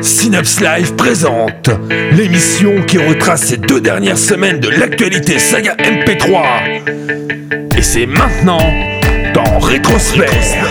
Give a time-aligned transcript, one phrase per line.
[0.00, 1.70] Synapse Live présente
[2.12, 6.82] l'émission qui retrace ces deux dernières semaines de l'actualité saga MP3.
[7.76, 8.58] Et c'est maintenant
[9.34, 10.68] dans Rétrosphère.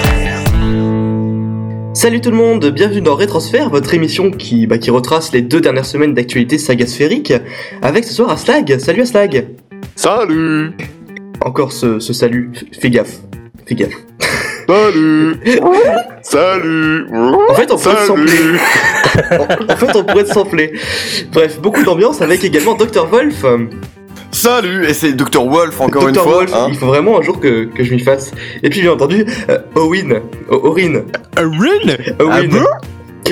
[1.94, 5.62] Salut tout le monde, bienvenue dans Rétrosphère, votre émission qui, bah, qui retrace les deux
[5.62, 7.33] dernières semaines d'actualité saga sphérique,
[7.81, 8.79] avec ce soir Aslag.
[8.79, 9.47] Salut Aslag
[9.96, 10.72] Salut
[11.42, 13.19] Encore ce, ce salut, fais gaffe,
[13.65, 13.96] fais gaffe.
[14.67, 15.37] Salut
[16.21, 17.05] Salut
[17.49, 18.33] En fait, on pourrait sampler.
[19.69, 20.73] En fait, on pourrait te sampler.
[21.33, 23.07] Bref, beaucoup d'ambiance avec également Dr.
[23.07, 23.43] Wolf.
[24.31, 25.45] Salut Et c'est Dr.
[25.45, 26.23] Wolf encore une fois.
[26.25, 26.67] Wolf, hein.
[26.69, 28.31] il faut vraiment un jour que, que je m'y fasse.
[28.63, 30.21] Et puis, bien entendu, euh, Owen.
[30.49, 31.02] O- Orin.
[31.38, 31.97] Owen.
[32.49, 32.66] bon?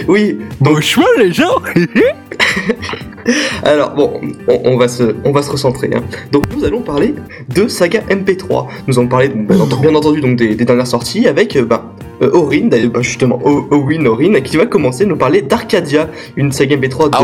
[0.07, 1.55] Oui, donc Bonsoir les gens
[3.63, 5.89] Alors bon, on, on va se, on va se recentrer.
[5.95, 6.01] hein.
[6.31, 7.13] Donc nous allons parler
[7.53, 8.67] de saga MP3.
[8.87, 11.93] Nous allons parler bien, entendu, bien entendu donc des, des dernières sorties avec euh, bah,
[12.21, 16.51] euh, Orin, bah, justement O- Owen Orin, qui va commencer à nous parler d'Arcadia, une
[16.51, 17.17] saga MP3 de,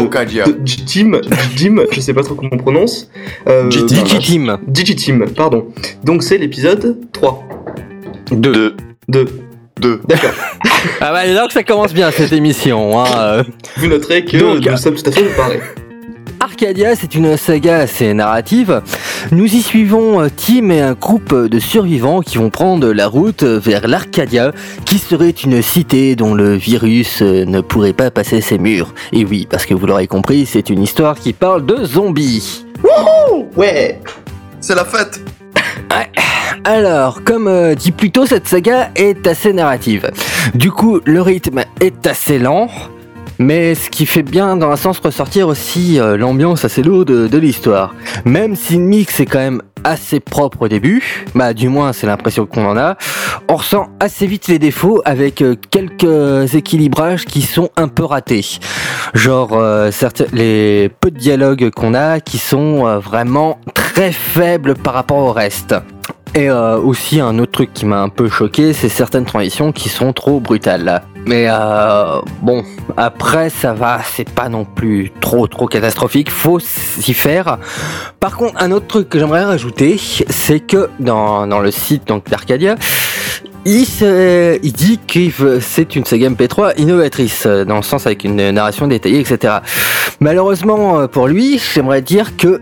[0.45, 1.19] de Jim,
[1.55, 3.09] Jim, je sais pas trop comment on prononce.
[3.47, 5.67] Euh, bah, Digiteam, pardon.
[6.03, 7.43] Donc c'est l'épisode 3.
[8.31, 8.75] 2.
[9.09, 9.25] 2.
[9.81, 10.01] 2.
[10.07, 10.29] D'accord.
[11.01, 13.05] Ah bah donc ça commence bien cette émission hein.
[13.17, 13.43] euh.
[13.77, 15.59] Vous noterez que Donc, nous sommes tout à fait préparés.
[16.55, 18.81] Arcadia, c'est une saga assez narrative.
[19.33, 23.43] Nous y suivons euh, Tim et un groupe de survivants qui vont prendre la route
[23.43, 24.53] vers l'Arcadia,
[24.85, 28.93] qui serait une cité dont le virus euh, ne pourrait pas passer ses murs.
[29.11, 32.65] Et oui, parce que vous l'aurez compris, c'est une histoire qui parle de zombies.
[33.57, 33.99] Ouais.
[34.61, 35.19] C'est la fête
[36.63, 40.09] Alors, comme euh, dit plus tôt, cette saga est assez narrative.
[40.53, 42.69] Du coup, le rythme est assez lent,
[43.39, 47.37] mais ce qui fait bien dans un sens ressortir aussi euh, l'ambiance assez lourde de,
[47.37, 47.93] l'histoire.
[48.23, 52.07] Même si le mix est quand même assez propre au début, bah du moins c'est
[52.07, 52.95] l'impression qu'on en a,
[53.49, 58.45] on ressent assez vite les défauts avec euh, quelques équilibrages qui sont un peu ratés.
[59.13, 59.91] Genre euh,
[60.31, 65.75] les peu de dialogues qu'on a qui sont vraiment très faibles par rapport au reste.
[66.33, 70.11] Et aussi un autre truc qui m'a un peu choqué, c'est certaines transitions qui sont
[70.11, 71.01] trop brutales.
[71.25, 72.63] Mais euh, bon,
[72.97, 77.57] après ça va, c'est pas non plus trop trop catastrophique, faut s'y faire.
[78.19, 79.99] Par contre, un autre truc que j'aimerais rajouter,
[80.29, 82.75] c'est que dans, dans le site d'Arcadia,
[83.65, 83.87] il,
[84.61, 88.85] il dit que c'est une saga MP3 innovatrice, euh, dans le sens avec une narration
[88.87, 89.55] détaillée, etc.
[90.19, 92.61] Malheureusement euh, pour lui, j'aimerais dire que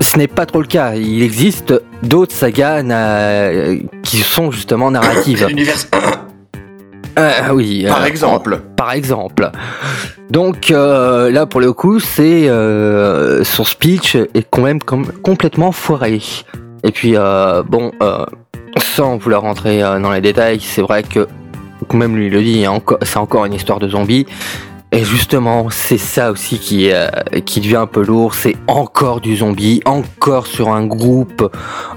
[0.00, 0.94] ce n'est pas trop le cas.
[0.96, 3.50] Il existe d'autres sagas na-
[4.02, 5.46] qui sont justement narratives.
[7.18, 7.84] Euh, oui.
[7.86, 8.60] Par euh, exemple.
[8.76, 9.50] par exemple.
[10.30, 12.48] Donc euh, là, pour le coup, c'est
[13.44, 16.20] son speech est quand même com- complètement foiré.
[16.84, 17.92] Et puis bon,
[18.78, 21.26] sans vouloir rentrer dans les détails, c'est vrai que
[21.92, 24.26] même lui le dit, encore- c'est encore une histoire de zombies.
[24.94, 27.08] Et justement, c'est ça aussi qui, euh,
[27.46, 28.34] qui devient un peu lourd.
[28.34, 31.50] C'est encore du zombie, encore sur un groupe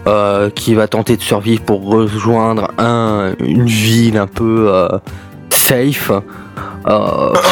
[0.08, 4.88] euh, qui va tenter de survivre pour rejoindre un, une ville un peu euh,
[5.50, 6.10] safe.
[6.88, 7.34] Euh,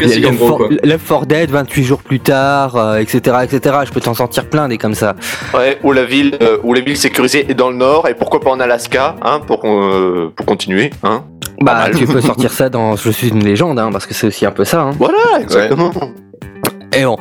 [0.00, 0.68] Les Left gros 4 quoi.
[0.82, 3.76] Left 4 Dead 28 jours plus tard, euh, etc., etc.
[3.84, 5.14] Je peux t'en sortir plein des comme ça.
[5.54, 8.40] Ouais, ou la ville, euh, où les villes sécurisées est dans le nord, et pourquoi
[8.40, 11.24] pas en Alaska, hein, pour, euh, pour continuer, hein.
[11.62, 11.94] Bah, mal.
[11.96, 14.50] tu peux sortir ça dans Je suis une légende, hein, parce que c'est aussi un
[14.50, 14.80] peu ça.
[14.82, 14.90] Hein.
[14.98, 15.90] Voilà, exactement.
[16.96, 17.16] Et bon,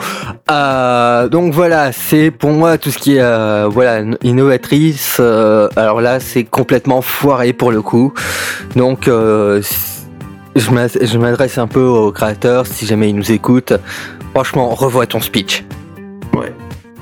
[0.50, 5.18] euh, donc voilà, c'est pour moi tout ce qui est euh, voilà innovatrice.
[5.20, 8.12] euh, alors là, c'est complètement foiré pour le coup.
[8.76, 9.62] Donc euh,
[10.56, 13.74] je m'a- je m'adresse un peu aux créateurs si jamais ils nous écoutent.
[14.34, 15.64] Franchement, revois ton speech.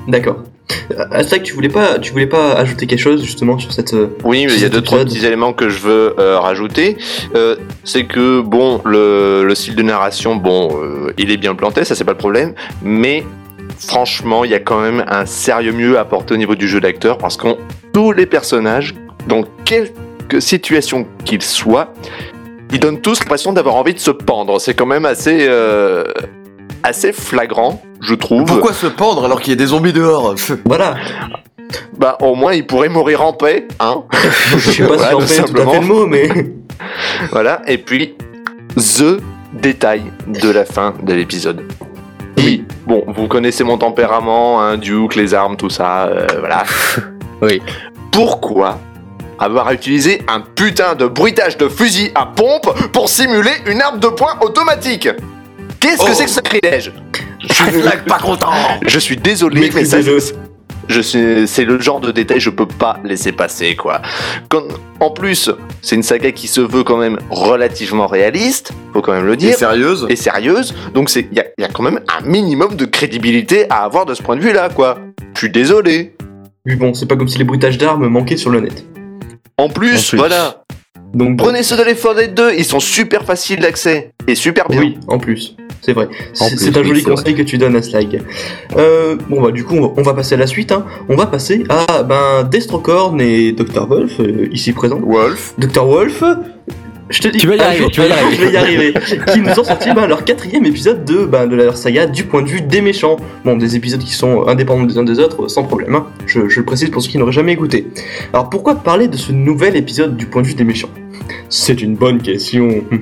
[0.06, 0.42] D'accord.
[1.10, 3.94] Aztec, tu voulais pas, tu voulais pas ajouter quelque chose justement sur cette.
[3.94, 6.96] euh, Oui, mais il y a deux, trois petits éléments que je veux euh, rajouter.
[7.34, 11.84] Euh, c'est que, bon, le, le style de narration, bon, euh, il est bien planté,
[11.84, 13.24] ça c'est pas le problème, mais
[13.78, 17.18] franchement, il y a quand même un sérieux mieux apporté au niveau du jeu d'acteur,
[17.18, 17.48] parce que
[17.92, 18.94] tous les personnages,
[19.26, 21.92] dans quelque situation qu'ils soient,
[22.72, 24.60] ils donnent tous l'impression d'avoir envie de se pendre.
[24.60, 26.04] C'est quand même assez, euh,
[26.82, 28.44] assez flagrant, je trouve.
[28.44, 30.34] Pourquoi se pendre alors qu'il y a des zombies dehors
[30.64, 30.96] Voilà.
[31.98, 34.04] Bah, au moins, ils pourraient mourir en paix, hein
[34.56, 35.72] Je sais pas Voilà, si tout à simplement.
[35.72, 36.28] fait le mot, mais.
[37.32, 38.14] Voilà, et puis
[38.76, 39.20] the
[39.52, 41.64] détail de la fin de l'épisode.
[42.36, 46.62] Oui, bon, vous connaissez mon tempérament, hein, Duke, les armes, tout ça, euh, voilà.
[47.42, 47.60] Oui.
[48.12, 48.78] Pourquoi
[49.40, 54.08] avoir utilisé un putain de bruitage de fusil à pompe pour simuler une arme de
[54.08, 55.08] poing automatique?
[55.80, 56.14] Qu'est-ce que Oh.
[56.14, 56.92] c'est que ce sacrilège?
[57.40, 57.64] Je suis
[58.06, 58.50] pas content
[58.86, 61.02] Je suis désolé, mais ça, je
[61.46, 64.00] c'est le genre de détail que je peux pas laisser passer, quoi.
[64.48, 64.64] Quand-
[65.00, 65.50] en plus,
[65.82, 69.36] c'est une saga qui se veut quand même relativement réaliste, faut quand même le Et
[69.36, 69.54] dire.
[69.56, 72.84] sérieuse Et sérieuse, donc c'est, il y a, y a quand même un minimum de
[72.86, 74.98] crédibilité à avoir de ce point de vue-là, quoi.
[75.34, 76.14] Je suis désolé.
[76.66, 78.84] Oui, bon, c'est pas comme si les bruitages d'armes manquaient sur le net.
[79.58, 80.16] En plus, En plus.
[80.16, 80.64] voilà.
[81.14, 84.68] Donc, Prenez ceux de Left 4 Dead 2, ils sont super faciles d'accès et super
[84.68, 84.80] bien.
[84.80, 86.08] Oui, en plus, c'est vrai.
[86.32, 88.22] C'est un joli conseil que tu donnes à Slag.
[88.76, 90.72] Euh, bon bah du coup, on va, on va passer à la suite.
[90.72, 90.84] Hein.
[91.08, 95.00] On va passer à ben Destrocorn et Dr Wolf euh, ici présents.
[95.00, 96.22] Wolf Dr Wolf,
[97.10, 98.36] je te dis, Tu vas y arriver, jour- tu vas y arriver.
[98.36, 98.94] je vais y arriver.
[99.32, 102.42] qui nous ont sorti ben, leur quatrième épisode de, ben, de leur saga du point
[102.42, 103.16] de vue des méchants.
[103.44, 105.94] Bon, des épisodes qui sont indépendants des uns des autres, sans problème.
[105.94, 106.06] hein.
[106.26, 107.86] Je, je le précise pour ceux qui n'auraient jamais écouté.
[108.32, 110.90] Alors pourquoi parler de ce nouvel épisode du point de vue des méchants?
[111.50, 112.68] C'est une bonne question.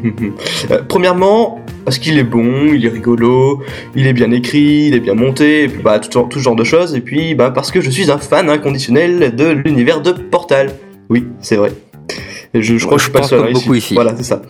[0.70, 3.62] Euh, premièrement, parce qu'il est bon, il est rigolo,
[3.94, 6.56] il est bien écrit, il est bien monté, et puis bah tout, tout ce genre
[6.56, 6.94] de choses.
[6.96, 10.70] Et puis bah parce que je suis un fan inconditionnel de l'univers de Portal.
[11.08, 11.70] Oui, c'est vrai.
[12.56, 13.94] Et Je, je crois que je suis pas le seul beaucoup ici.
[13.94, 14.42] Voilà, c'est ça.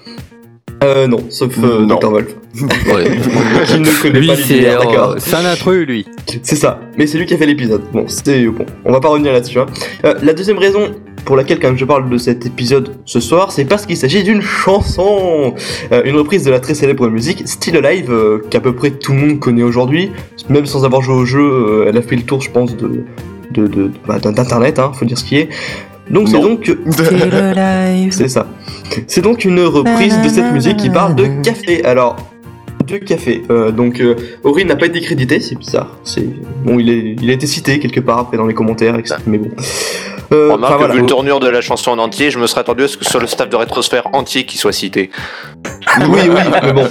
[0.84, 1.96] Euh, non, sauf euh, Non.
[1.96, 2.10] Dr.
[2.10, 2.26] Wolf,
[2.94, 3.04] Ouais.
[3.78, 5.14] ne connaît lui, pas l'univers, d'accord.
[5.18, 6.06] c'est un intrus, lui.
[6.42, 7.80] C'est ça, mais c'est lui qui a fait l'épisode.
[7.94, 9.58] Bon, c'était bon, on va pas revenir là-dessus.
[9.58, 9.66] Hein.
[10.04, 10.90] Euh, la deuxième raison
[11.24, 14.22] pour laquelle quand même je parle de cet épisode ce soir, c'est parce qu'il s'agit
[14.22, 15.54] d'une chanson,
[15.92, 19.12] Euh, une reprise de la très célèbre musique Still Alive, euh, qu'à peu près tout
[19.14, 20.12] le monde connaît aujourd'hui,
[20.50, 23.02] même sans avoir joué au jeu, euh, elle a fait le tour, je pense, de
[23.52, 25.48] de, de- bah, d'internet, hein, faut dire ce qui est.
[26.10, 26.70] Donc c'est donc
[28.10, 28.46] c'est ça.
[29.06, 31.84] C'est donc une reprise de cette musique qui parle de café.
[31.84, 32.16] Alors,
[32.86, 33.42] de café.
[33.50, 34.14] Euh, donc, euh,
[34.44, 35.96] Ori n'a pas été crédité, c'est bizarre.
[36.04, 36.26] C'est
[36.64, 39.16] bon, il, est, il a été cité quelque part après dans les commentaires, etc.
[39.26, 39.50] Mais bon.
[40.32, 40.94] Euh, Remarque enfin, que voilà.
[40.94, 43.04] vu le tournure de la chanson en entier, je me serais attendu à ce que
[43.04, 45.10] ce soit le staff de Rétrosphère entier qui soit cité.
[46.00, 46.88] Oui, oui, mais bon.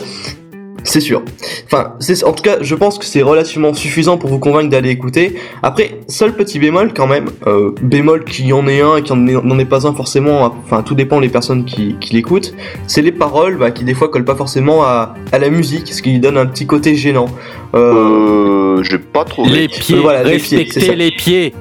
[0.88, 1.24] C'est sûr.
[1.66, 4.92] Enfin, c'est, en tout cas, je pense que c'est relativement suffisant pour vous convaincre d'aller
[4.92, 5.36] écouter.
[5.64, 9.16] Après, seul petit bémol quand même, euh, bémol qui en est un et qui est-
[9.44, 12.54] n'en est pas un forcément, enfin tout dépend des personnes qui, qui l'écoutent,
[12.88, 16.02] c'est les paroles bah, qui des fois collent pas forcément à, à la musique, ce
[16.04, 17.26] qui lui donne un petit côté gênant.
[17.74, 19.50] Euh, Euh, j'ai pas trouvé.
[19.52, 21.54] Les pieds, voilà, respectez les pieds.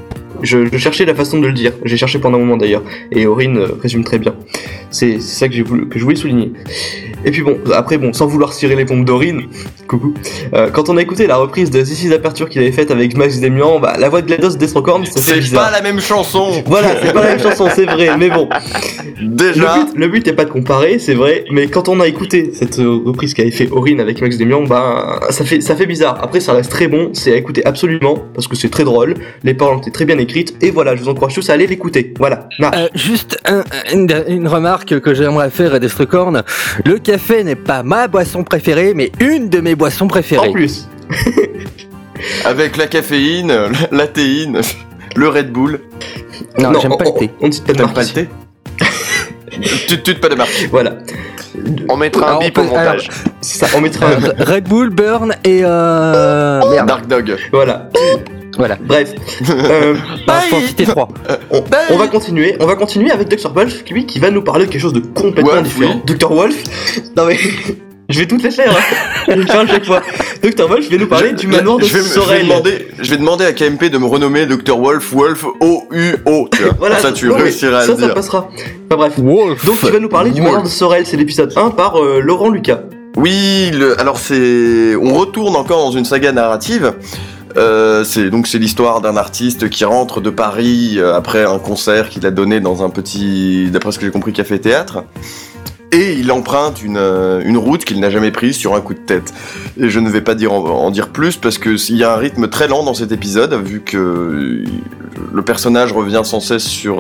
[0.43, 3.27] je, je cherchais la façon de le dire, j'ai cherché pendant un moment d'ailleurs, et
[3.27, 4.35] Aurine euh, résume très bien.
[4.95, 6.53] C'est c'est ça que, j'ai voulu, que je voulais souligner.
[7.27, 9.43] Et puis bon, après bon, sans vouloir tirer les pompes d'Aurine,
[9.89, 10.15] coucou,
[10.55, 13.17] euh, quand on a écouté la reprise de This is Aperture qu'il avait faite avec
[13.17, 17.13] Max Demian, bah, la voix de GLaDOS Destrocorn, C'est pas la même chanson Voilà, c'est
[17.13, 18.49] pas la même chanson, c'est vrai, mais bon.
[19.23, 22.07] Déjà Le but, le but est pas de comparer, c'est vrai, mais quand on a
[22.07, 25.87] écouté cette euh, reprise qu'avait fait Aurine avec Max Demian, bah ça fait ça fait
[25.87, 26.19] bizarre.
[26.23, 29.15] Après ça reste très bon, c'est à écouter absolument parce que c'est très drôle,
[29.45, 31.67] les paroles ont été très bien écrites et voilà, je vous encourage tous à aller
[31.67, 32.13] l'écouter.
[32.19, 32.49] Voilà.
[32.61, 36.43] Euh, juste un- une, une remarque que j'aimerais faire à Destrocorn.
[36.85, 40.53] Le café n'est pas ma boisson préférée, mais une de mes boissons en préférées.
[40.53, 40.89] plus,
[42.45, 43.53] Avec la caféine,
[43.91, 44.61] la théine,
[45.17, 45.81] le Red Bull.
[46.59, 47.31] Non, j'aime on, pas le thé.
[47.41, 48.29] On ne cite pas de T'aimes marque pas le thé
[49.89, 50.69] Tu tu pas de marque.
[50.71, 50.97] Voilà.
[51.89, 53.09] On mettra un Alors, bip au montage.
[53.41, 54.25] Ça, on mettra un...
[54.25, 56.61] Euh, Red Bull, Burn et euh...
[56.71, 56.89] merde.
[56.89, 57.37] Dark Dog.
[57.53, 57.89] Voilà.
[58.59, 58.77] Voilà.
[58.81, 59.13] Bref.
[59.51, 59.95] Euh,
[60.27, 61.09] Bah, faut en citer trois.
[61.51, 63.53] on, on va continuer, on va continuer avec Dr.
[63.53, 66.01] Wolf, lui, qui va nous parler de quelque chose de complètement Wolf, différent.
[66.07, 66.33] Dr.
[66.33, 66.57] Wolf
[67.17, 67.39] Non mais...
[68.11, 68.97] Je vais toutes les faire, hein.
[69.27, 70.03] Je vais le faire à chaque fois.
[70.43, 70.69] Dr.
[70.69, 72.43] Wolf vient nous parler Je- du manoir de je vais, je vais Sorel.
[72.43, 74.79] demander, je vais demander à KMP de me renommer Dr.
[74.79, 76.49] Wolf, Wolf, O-U-O.
[76.53, 76.73] tu vois.
[76.79, 78.15] Voilà, ça, tu non, réussiras à ça, le ça dire.
[78.15, 78.51] passera.
[78.91, 79.15] Enfin bref.
[79.17, 79.65] Wolf.
[79.65, 80.51] Donc tu vas nous parler du Wolf.
[80.53, 82.81] manoir de Sorel, c'est l'épisode 1 par euh, Laurent Lucas.
[83.17, 86.93] Oui, le- alors c'est, on retourne encore dans une saga narrative.
[87.57, 92.09] Euh, c'est donc c'est l'histoire d'un artiste qui rentre de Paris euh, après un concert
[92.09, 95.05] qu'il a donné dans un petit, d'après ce que j'ai compris, café théâtre.
[95.93, 98.99] Et il emprunte une, euh, une route qu'il n'a jamais prise sur un coup de
[98.99, 99.33] tête.
[99.79, 102.17] Et je ne vais pas dire en, dire plus parce que il y a un
[102.17, 104.65] rythme très lent dans cet épisode vu que
[105.33, 106.97] le personnage revient sans cesse sur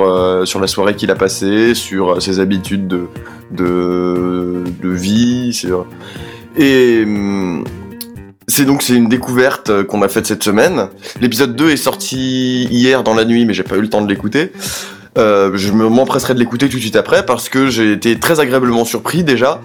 [0.46, 3.06] sur la soirée qu'il a passée, sur ses habitudes de
[3.50, 5.86] de, de vie, sur
[6.56, 7.64] et hum,
[8.48, 10.88] c'est donc une découverte euh, qu'on a faite cette semaine.
[11.20, 14.08] L'épisode 2 est sorti hier dans la nuit, mais j'ai pas eu le temps de
[14.08, 14.52] l'écouter.
[15.16, 18.40] Euh, je me- m'empresserai de l'écouter tout de suite après parce que j'ai été très
[18.40, 19.60] agréablement surpris déjà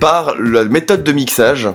[0.00, 1.68] par la méthode de mixage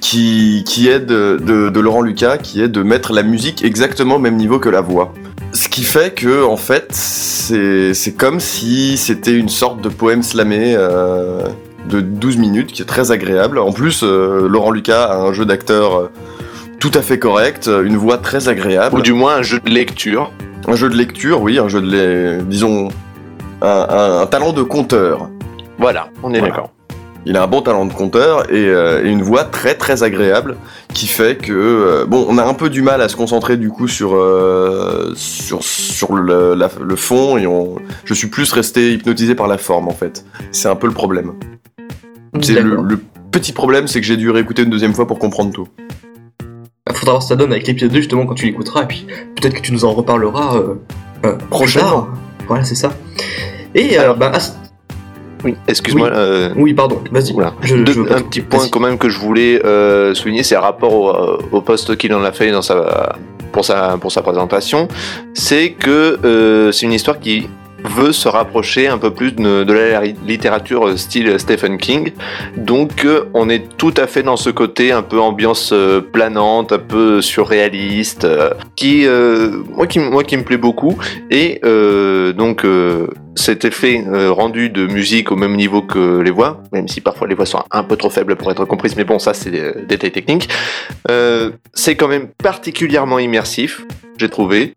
[0.00, 4.58] qui, est de, Laurent Lucas, qui est de mettre la musique exactement au même niveau
[4.58, 5.12] que la voix.
[5.52, 10.22] Ce qui fait que, en fait, c'est c'est comme si c'était une sorte de poème
[10.22, 11.42] slamé euh,
[11.88, 13.58] de 12 minutes, qui est très agréable.
[13.58, 16.10] En plus, euh, Laurent Lucas a un jeu d'acteur euh,
[16.80, 18.96] tout à fait correct, euh, une voix très agréable.
[18.98, 20.30] Ou du moins un jeu de lecture.
[20.66, 22.40] Un jeu de lecture, oui, un jeu de...
[22.44, 22.88] disons...
[23.60, 25.28] Un, un- un talent de conteur.
[25.78, 26.54] Voilà, on est Voilà.
[26.54, 26.70] d'accord.
[27.26, 30.56] Il a un bon talent de conteur et, euh, et une voix très très agréable
[30.94, 33.68] qui fait que euh, bon, on a un peu du mal à se concentrer du
[33.70, 38.92] coup sur euh, sur sur le, la- le fond et on, je suis plus resté
[38.94, 40.24] hypnotisé par la forme en fait.
[40.52, 41.32] C'est un peu le problème.
[42.40, 42.98] C'est le,
[43.30, 45.68] petit problème, c'est que j'ai dû réécouter une deuxième fois pour comprendre tout.
[46.86, 48.86] Bah, Faudra voir ce que ça donne avec l'épisode 2 justement quand tu l'écouteras et
[48.86, 49.06] puis
[49.36, 50.62] peut-être que tu nous en reparleras
[51.50, 52.06] Prochainement.
[52.46, 52.92] Voilà, c'est ça.
[53.74, 54.38] Et alors, bah, ah,
[55.44, 56.08] Oui, excuse-moi.
[56.08, 56.16] Oui.
[56.16, 57.32] euh, oui, pardon, vas-y.
[57.40, 61.60] Un petit point quand même que je voulais euh, souligner, c'est rapport au, euh, au
[61.60, 63.16] poste qu'il en a fait dans sa,
[63.52, 64.88] pour, sa, pour sa présentation,
[65.34, 67.48] c'est que euh, c'est une histoire qui
[67.96, 72.10] veut se rapprocher un peu plus de, de la littérature style Stephen King.
[72.56, 75.72] Donc on est tout à fait dans ce côté un peu ambiance
[76.12, 78.26] planante, un peu surréaliste,
[78.74, 79.06] qui,
[79.76, 80.98] moi, qui, moi qui me plaît beaucoup.
[81.30, 81.60] Et
[82.36, 82.66] donc
[83.38, 87.28] cet effet euh, rendu de musique au même niveau que les voix, même si parfois
[87.28, 89.60] les voix sont un peu trop faibles pour être comprises, mais bon ça c'est des
[89.60, 90.48] euh, détails techniques,
[91.08, 93.84] euh, c'est quand même particulièrement immersif,
[94.18, 94.74] j'ai trouvé.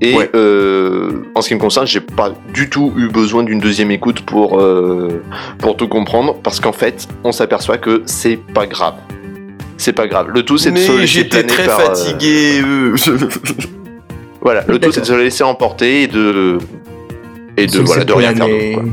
[0.00, 0.30] Et Ouais.
[0.34, 4.22] euh, en ce qui me concerne, j'ai pas du tout eu besoin d'une deuxième écoute
[4.22, 4.62] pour,
[5.58, 8.94] pour tout comprendre, parce qu'en fait, on s'aperçoit que c'est pas grave.
[9.76, 10.28] C'est pas grave.
[10.32, 12.62] Le tout, c'est de se laisser j'étais très par, fatigué.
[14.40, 16.58] Voilà, le tout, c'est de se laisser emporter et de
[17.58, 18.88] et de voilà rien faire d'autre.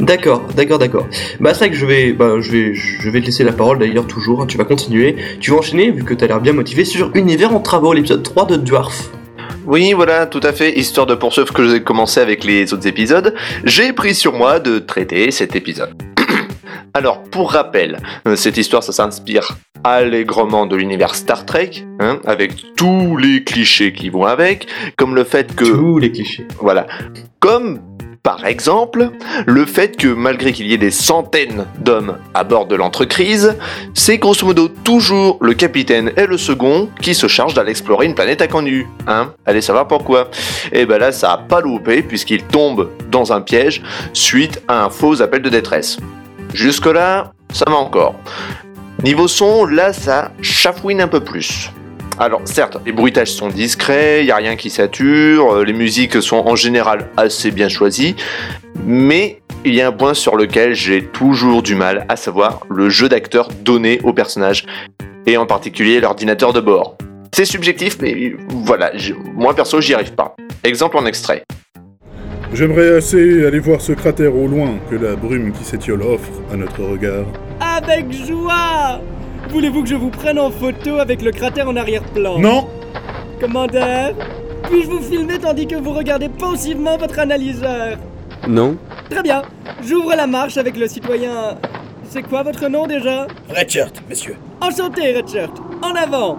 [0.00, 1.06] D'accord, d'accord, d'accord.
[1.40, 3.78] Bah c'est vrai que je vais, bah, je vais, je vais te laisser la parole
[3.78, 4.42] d'ailleurs toujours.
[4.42, 5.16] hein, tu vas continuer.
[5.40, 8.46] Tu vas enchaîner vu que t'as l'air bien motivé sur Univers en travaux, l'épisode 3
[8.46, 9.10] de Dwarf.
[9.66, 10.78] Oui, voilà, tout à fait.
[10.78, 14.60] Histoire de poursuivre ce que j'ai commencé avec les autres épisodes, j'ai pris sur moi
[14.60, 15.90] de traiter cet épisode.
[16.98, 22.74] Alors, pour rappel, euh, cette histoire, ça s'inspire allègrement de l'univers Star Trek, hein, avec
[22.76, 26.48] tous les clichés qui vont avec, comme le fait que Tous les clichés.
[26.58, 26.88] Voilà.
[27.38, 27.78] Comme,
[28.24, 29.12] par exemple,
[29.46, 33.56] le fait que malgré qu'il y ait des centaines d'hommes à bord de l'entrecrise,
[33.94, 38.16] c'est grosso modo toujours le capitaine et le second qui se chargent d'aller explorer une
[38.16, 38.88] planète inconnue.
[39.06, 40.30] Hein Allez savoir pourquoi.
[40.72, 43.82] Et ben là, ça a pas loupé puisqu'il tombe dans un piège
[44.14, 45.98] suite à un faux appel de détresse.
[46.54, 48.14] Jusque-là, ça va encore.
[49.04, 51.70] Niveau son, là, ça chafouine un peu plus.
[52.18, 56.20] Alors certes, les bruitages sont discrets, il n'y a rien qui sature, euh, les musiques
[56.20, 58.16] sont en général assez bien choisies,
[58.84, 62.90] mais il y a un point sur lequel j'ai toujours du mal, à savoir le
[62.90, 64.66] jeu d'acteur donné au personnage,
[65.26, 66.96] et en particulier l'ordinateur de bord.
[67.32, 68.90] C'est subjectif, mais voilà,
[69.34, 70.34] moi perso j'y arrive pas.
[70.64, 71.44] Exemple en extrait.
[72.54, 76.56] J'aimerais assez aller voir ce cratère au loin que la brume qui s'étiole offre à
[76.56, 77.26] notre regard.
[77.60, 79.00] Avec joie
[79.50, 82.38] Voulez-vous que je vous prenne en photo avec le cratère en arrière-plan?
[82.38, 82.66] Non
[83.40, 84.14] Commandeur
[84.64, 87.98] Puis-je vous filmer tandis que vous regardez pensivement votre analyseur?
[88.48, 88.76] Non
[89.10, 89.42] Très bien.
[89.86, 91.56] J'ouvre la marche avec le citoyen...
[92.10, 93.26] C'est quoi votre nom déjà?
[93.54, 94.36] Redshirt, monsieur.
[94.62, 95.52] Enchanté, Redshirt.
[95.82, 96.38] En avant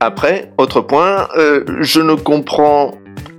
[0.00, 2.94] Après, autre point, euh, je ne comprends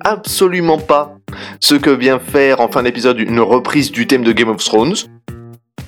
[0.05, 1.16] absolument pas
[1.59, 4.95] ce que vient faire en fin d'épisode une reprise du thème de Game of Thrones.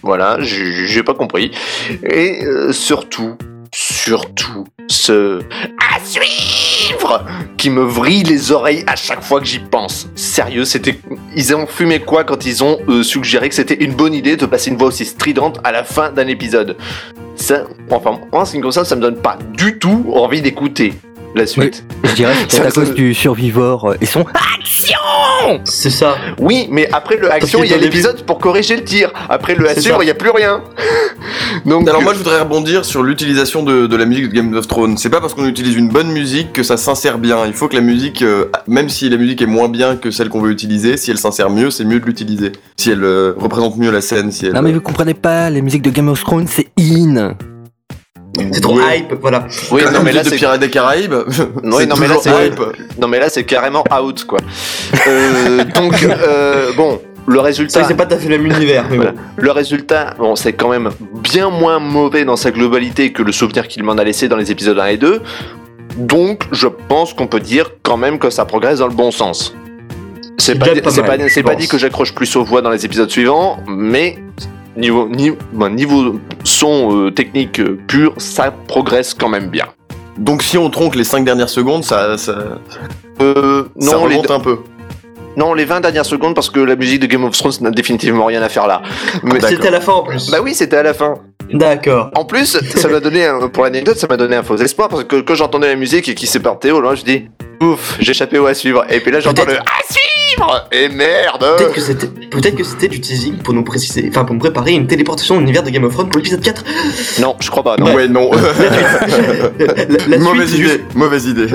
[0.02, 1.52] Voilà, j'ai pas compris.
[2.04, 3.36] Et euh, surtout,
[3.74, 5.40] surtout, ce
[5.94, 7.26] à suivre
[7.58, 10.08] qui me vrille les oreilles à chaque fois que j'y pense.
[10.16, 11.00] Sérieux, c'était.
[11.36, 14.46] Ils ont fumé quoi quand ils ont euh, suggéré que c'était une bonne idée de
[14.46, 16.78] passer une voix aussi stridente à la fin d'un épisode?
[17.90, 20.94] Enfin, en ce qui me ça me donne pas du tout envie d'écouter
[21.36, 21.84] la suite.
[22.04, 24.26] Je dirais que c'est à cause du survivor euh, et son
[25.64, 26.16] C'est ça.
[26.40, 29.12] Oui, mais après le action, il y a l'épisode pour corriger le tir.
[29.30, 29.98] Après le ça.
[30.02, 30.62] il n'y a plus rien.
[31.66, 34.68] Donc, Alors moi je voudrais rebondir sur l'utilisation de, de la musique de Game of
[34.68, 34.98] Thrones.
[34.98, 37.46] C'est pas parce qu'on utilise une bonne musique que ça s'insère bien.
[37.46, 40.30] Il faut que la musique, euh, même si la musique est moins bien que celle
[40.30, 42.52] qu'on veut utiliser, si elle s'insère mieux, c'est mieux de l'utiliser.
[42.78, 44.54] Si elle euh, représente mieux la scène, si elle.
[44.54, 47.36] Non mais vous comprenez pas, les musiques de Game of Thrones c'est in
[48.52, 49.00] C'est trop Ouais.
[49.00, 49.46] hype, voilà.
[49.72, 51.14] oui, non mais là de c'est Pirates des Caraïbes.
[51.64, 52.60] Oui, non, mais là, c'est- hype.
[53.02, 54.40] non mais là c'est carrément out quoi.
[55.08, 58.86] Euh, donc euh, bon, le Ça, résultat, c'est pas tout à fait le même univers,
[58.90, 59.12] mais Voilà.
[59.12, 59.18] bon.
[59.38, 60.90] le résultat, bon, c'est quand même
[61.22, 64.52] bien moins mauvais dans sa globalité que le souvenir qu'il m'en a laissé dans les
[64.52, 65.22] épisodes 1 et 2.
[65.98, 69.54] Donc, je pense qu'on peut dire quand même que ça progresse dans le bon sens.
[70.38, 70.68] C'est pas,
[71.44, 74.18] pas dit que j'accroche plus aux voix dans les épisodes suivants, mais
[74.80, 79.66] niveau, niveau, ben, niveau son euh, technique euh, pur, ça progresse quand même bien.
[80.18, 82.36] Donc si on tronque les 5 dernières secondes, ça, ça,
[83.22, 84.60] Euh, ça non, les, remonte un peu.
[85.40, 88.26] Non, les 20 dernières secondes parce que la musique de Game of Thrones n'a définitivement
[88.26, 88.82] rien à faire là.
[89.24, 89.50] Mais, D'accord.
[89.50, 90.30] C'était à la fin en plus.
[90.30, 91.16] bah oui, c'était à la fin.
[91.52, 92.12] D'accord.
[92.16, 95.06] En plus, ça m'a donné, un- pour l'anecdote, ça m'a donné un faux espoir parce
[95.06, 97.28] que quand j'entendais la musique et qu'il s'est parté au loin, je dis
[97.62, 98.86] Ouf, j'ai échappé au à suivre.
[98.90, 102.88] Et puis là, j'entends le à suivre Et merde Peut-être que c'était peut-être que c'était
[102.88, 105.84] du teasing pour nous préciser, enfin pour nous préparer une téléportation dans l'univers de Game
[105.84, 106.64] of Thrones pour l'épisode 4.
[107.20, 107.94] Non, je crois pas, non.
[107.96, 108.30] Ouais, non.
[109.60, 111.48] La, la mauvaise suite, idée, juste- mauvaise idée.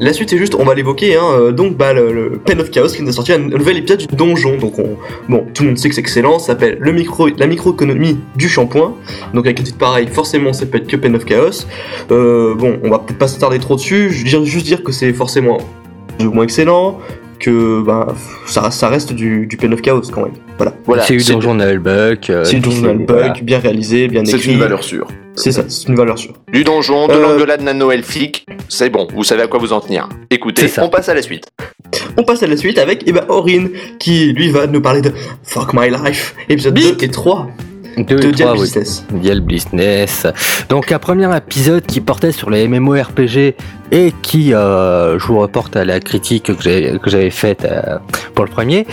[0.00, 2.88] La suite c'est juste, on va l'évoquer, hein, euh, donc bah, le, Pen of Chaos
[2.88, 4.56] qui nous a sorti un, un nouvel épisode du donjon.
[4.56, 4.96] Donc on,
[5.28, 8.48] bon, tout le monde sait que c'est excellent, ça s'appelle le micro, la microéconomie du
[8.48, 8.94] shampoing.
[9.34, 11.66] Donc avec un titre pareil, forcément ça peut être que Pen of Chaos.
[12.10, 15.12] Euh, bon, on va peut-être pas s'attarder trop dessus, je veux juste dire que c'est
[15.12, 15.58] forcément
[16.18, 16.98] du moins excellent,
[17.38, 18.08] que bah,
[18.46, 20.32] ça, ça reste du, du Pen of Chaos quand même.
[20.56, 20.74] Voilà.
[20.84, 22.30] Voilà, c'est eu c'est- Donjon Nullbuck.
[22.30, 22.94] euh, C'est du voilà.
[22.94, 24.52] Bug, bien réalisé, bien C'est écrit.
[24.52, 25.06] une valeur sûre.
[25.36, 26.32] C'est ça, c'est une valeur sûre.
[26.52, 30.08] Du donjon, de Euh, l'engueulade nano-elfique, c'est bon, vous savez à quoi vous en tenir.
[30.30, 31.44] Écoutez, C'est on passe à la suite.
[32.16, 33.66] On passe à la suite avec eh ben, Orin,
[34.00, 35.12] qui lui va nous parler de
[35.44, 37.46] Fuck My Life, épisode 2 et 3
[37.96, 39.20] Deux de et oui.
[39.20, 40.26] Dial Business.
[40.68, 43.56] Donc un premier épisode qui portait sur les MMORPG
[43.90, 47.98] et qui, euh, je vous reporte à la critique que j'avais faite euh,
[48.34, 48.86] pour le premier.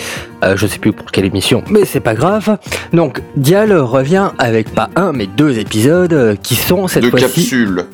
[0.44, 2.58] Euh, je sais plus pour quelle émission, mais c'est pas grave.
[2.94, 7.86] Donc Dial revient avec pas un mais deux épisodes euh, qui sont cette fois-ci capsules.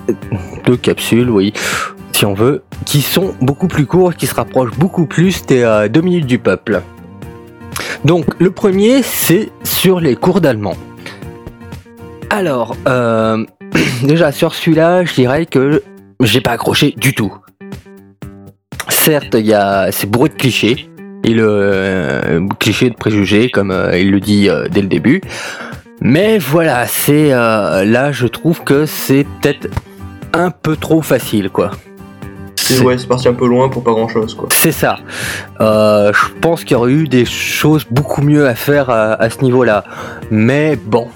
[0.65, 1.53] deux capsules, oui,
[2.13, 5.87] si on veut, qui sont beaucoup plus courts, qui se rapprochent beaucoup plus des euh,
[5.87, 6.81] deux minutes du peuple.
[8.05, 10.75] Donc le premier, c'est sur les cours d'allemand.
[12.33, 13.45] Alors, euh,
[14.03, 15.83] déjà sur celui-là, je dirais que
[16.21, 17.33] j'ai pas accroché du tout.
[18.87, 20.89] Certes, il y a c'est bourré de clichés
[21.25, 25.19] et le euh, cliché de préjugés, comme euh, il le dit dès le début.
[25.99, 29.67] Mais voilà, c'est là, je trouve que c'est peut-être
[30.31, 31.71] un peu trop facile, quoi.
[32.55, 34.47] C'est ouais, c'est parti un peu loin pour pas grand chose quoi.
[34.51, 34.99] c'est ça.
[35.59, 39.41] Je pense qu'il y aurait eu des choses beaucoup mieux à faire à, à ce
[39.41, 39.83] niveau-là.
[40.29, 41.09] Mais bon,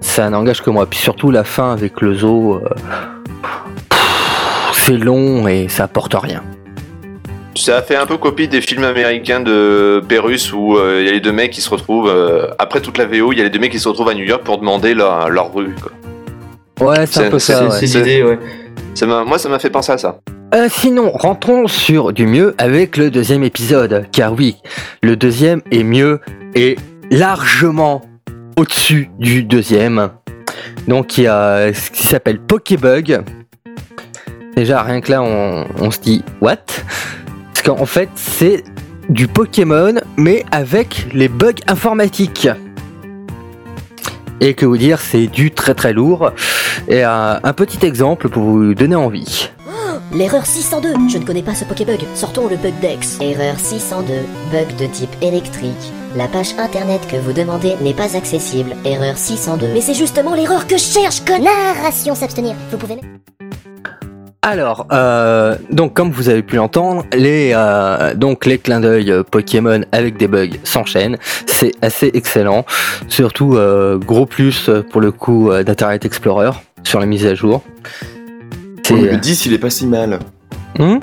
[0.00, 0.86] ça n'engage que moi.
[0.86, 2.68] Puis surtout la fin avec le zoo, euh,
[4.72, 6.42] c'est long et ça apporte rien.
[7.54, 11.08] Ça a fait un peu copie des films américains de Pérus où euh, il y
[11.08, 13.44] a les deux mecs qui se retrouvent, euh, après toute la VO, il y a
[13.44, 15.74] les deux mecs qui se retrouvent à New York pour demander leur, leur rue.
[15.80, 15.92] Quoi.
[16.86, 17.70] Ouais, c'est un peu ça.
[17.70, 18.04] C'est ouais.
[18.04, 18.38] l'idée, ouais.
[18.94, 20.20] Ça moi, ça m'a fait penser à ça.
[20.54, 24.06] Euh, sinon, rentrons sur du mieux avec le deuxième épisode.
[24.12, 24.56] Car oui,
[25.02, 26.20] le deuxième est mieux
[26.54, 26.76] et
[27.10, 28.02] largement
[28.56, 30.10] au-dessus du deuxième.
[30.88, 33.22] Donc il y a ce qui s'appelle Pokébug.
[34.56, 36.56] Déjà, rien que là, on, se dit what?
[37.52, 38.64] Parce qu'en fait, c'est
[39.10, 42.48] du Pokémon, mais avec les bugs informatiques.
[44.40, 46.32] Et que vous dire, c'est du très très lourd.
[46.88, 49.50] Et un- un petit exemple pour vous donner envie.
[50.14, 52.00] L'erreur 602, je ne connais pas ce Pokébug.
[52.14, 53.18] Sortons le bug Dex.
[53.20, 54.12] Erreur 602,
[54.50, 55.92] bug de type électrique.
[56.16, 58.70] La page internet que vous demandez n'est pas accessible.
[58.86, 59.66] Erreur 602.
[59.74, 62.54] Mais c'est justement l'erreur que je cherche, connard narration s'abstenir.
[62.70, 63.06] Vous pouvez mettre...
[64.40, 69.24] Alors, euh, donc comme vous avez pu l'entendre, les euh, donc les clins d'œil euh,
[69.24, 71.18] Pokémon avec des bugs s'enchaînent.
[71.46, 72.64] C'est assez excellent.
[73.08, 76.50] Surtout euh, gros plus pour le coup d'Internet Explorer
[76.84, 77.62] sur la mise à jour.
[78.84, 80.20] C'est- Le 10, il est pas si mal.
[80.78, 80.98] Hmm?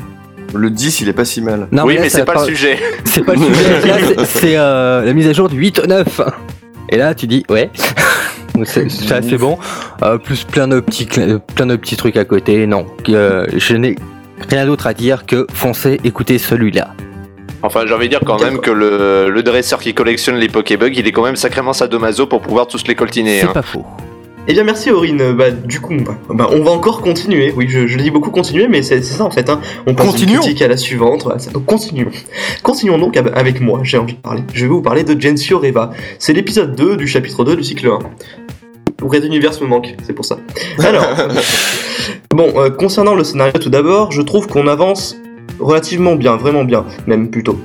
[0.54, 1.68] Le 10, il est pas si mal.
[1.72, 2.78] Non, oui, mais ça c'est pas le sujet.
[3.06, 4.16] C'est pas le sujet.
[4.26, 6.22] C'est- euh, la mise à jour du 8 au 9.
[6.90, 7.70] Et là, tu dis ouais.
[8.56, 9.58] Donc, C'est bon.
[10.04, 12.68] Euh, plus plein de petits cl- plein de petits trucs à côté.
[12.68, 13.96] Non, euh, je n'ai
[14.48, 16.94] rien d'autre à dire que foncez écoutez celui-là.
[17.64, 20.96] Enfin, j'ai envie de dire quand même que le, le dresseur qui collectionne les Pokébugs,
[20.96, 23.40] il est quand même sacrément sadomaso pour pouvoir tous les coltiner.
[23.40, 23.54] C'est hein.
[23.54, 23.86] pas faux.
[24.46, 27.88] Eh bien merci Aurine, bah du coup, bah, bah, on va encore continuer, oui je,
[27.88, 29.62] je dis beaucoup continuer, mais c'est ça en fait, hein.
[29.88, 32.12] on passe d'une critique à la suivante, voilà, donc continuons.
[32.62, 34.44] Continuons donc avec moi, j'ai envie de parler.
[34.54, 37.88] Je vais vous parler de Gensio Reva, c'est l'épisode 2 du chapitre 2 du cycle
[37.88, 38.00] 1.
[39.02, 40.38] Red Universe me manque, c'est pour ça.
[40.80, 41.08] Alors,
[42.32, 45.16] bon, euh, concernant le scénario tout d'abord, je trouve qu'on avance
[45.60, 47.58] relativement bien, vraiment bien, même plutôt.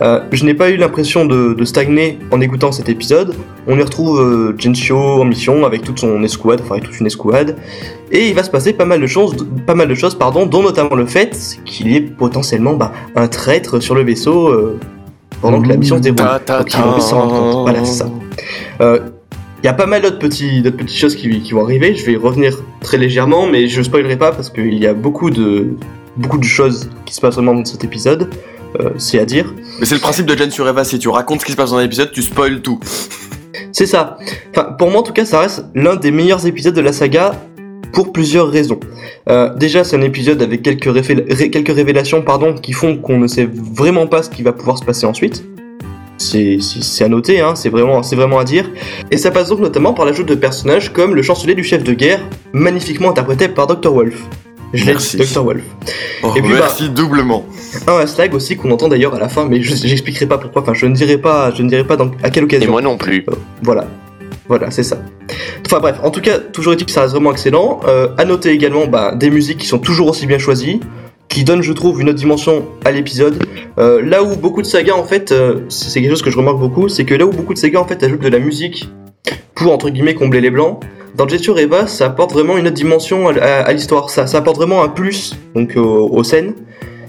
[0.00, 3.34] Euh, je n'ai pas eu l'impression de, de stagner en écoutant cet épisode.
[3.66, 7.06] On y retrouve euh, Gensio en mission avec toute son escouade, enfin avec toute une
[7.06, 7.56] escouade,
[8.10, 9.36] et il va se passer pas mal de choses,
[9.66, 13.28] pas mal de choses, pardon, dont notamment le fait qu'il y ait potentiellement bah, un
[13.28, 14.78] traître sur le vaisseau euh,
[15.40, 16.16] pendant que la mission se déroule.
[16.16, 17.62] Ta, ta, Donc, ils vont s'en rendre compte.
[17.62, 18.10] Voilà, c'est ça.
[18.80, 19.00] Euh,
[19.62, 21.94] Il y a pas mal d'autres petites choses qui, qui vont arriver.
[21.94, 25.30] Je vais y revenir très légèrement, mais je spoilerai pas parce qu'il y a beaucoup
[25.30, 25.74] de,
[26.16, 28.30] beaucoup de choses qui se passent vraiment dans cet épisode.
[28.80, 29.54] Euh, c'est à dire.
[29.80, 31.70] Mais c'est le principe de Jen sur Eva, si tu racontes ce qui se passe
[31.70, 32.78] dans un épisode, tu spoil tout.
[33.72, 34.18] C'est ça.
[34.50, 37.32] Enfin, pour moi, en tout cas, ça reste l'un des meilleurs épisodes de la saga
[37.92, 38.78] pour plusieurs raisons.
[39.30, 43.18] Euh, déjà, c'est un épisode avec quelques, révéla- ré- quelques révélations pardon, qui font qu'on
[43.18, 45.44] ne sait vraiment pas ce qui va pouvoir se passer ensuite.
[46.18, 46.58] C'est
[47.04, 48.70] à noter, hein, c'est vraiment, c'est vraiment à dire.
[49.10, 51.92] Et ça passe donc notamment par l'ajout de personnages comme le chancelier du chef de
[51.92, 52.20] guerre,
[52.52, 53.92] magnifiquement interprété par Dr.
[53.92, 54.22] Wolf.
[54.76, 55.42] Je l'ai dit, Dr.
[55.44, 55.62] Wolf.
[56.22, 57.44] Oh, Et puis, bah- merci doublement.
[57.86, 60.62] Un hashtag aussi qu'on entend d'ailleurs à la fin, mais je j'expliquerai pas pourquoi.
[60.62, 62.70] Enfin, je ne dirai pas, je ne dirai pas dans, à quelle Et occasion.
[62.70, 63.24] moi non plus.
[63.62, 63.86] Voilà.
[64.48, 64.98] Voilà, c'est ça.
[65.66, 67.80] Enfin bref, en tout cas, toujours est-il que ça reste vraiment excellent.
[67.88, 70.78] Euh, à noter également bah, des musiques qui sont toujours aussi bien choisies,
[71.28, 73.42] qui donnent, je trouve, une autre dimension à l'épisode.
[73.78, 76.38] Euh, là où beaucoup de sagas, en fait, euh, c'est c'est quelque chose que je
[76.38, 78.88] remarque beaucoup, c'est que là où beaucoup de sagas, en fait, ajoutent de la musique
[79.56, 80.80] pour, entre guillemets, combler les blancs,
[81.16, 84.10] dans Gesture Eva, ça apporte vraiment une autre dimension à, à- à l'histoire.
[84.10, 86.54] Ça, ça apporte vraiment un plus donc, aux, aux scènes.